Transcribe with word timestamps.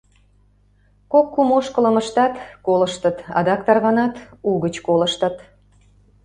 Кок-кум 1.11 1.49
ошкылым 1.57 1.95
ыштат— 2.01 2.33
колыштыт, 2.65 3.17
адак 3.37 3.61
тарванат, 3.67 4.13
угыч 4.49 4.75
колыштыт. 4.85 5.35